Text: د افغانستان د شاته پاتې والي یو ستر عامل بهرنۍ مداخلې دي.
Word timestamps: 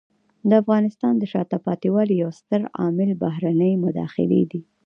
د 0.49 0.51
افغانستان 0.61 1.13
د 1.17 1.23
شاته 1.33 1.57
پاتې 1.65 1.87
والي 1.95 2.15
یو 2.23 2.29
ستر 2.39 2.61
عامل 2.79 3.09
بهرنۍ 3.21 3.73
مداخلې 3.85 4.43
دي. 4.51 4.61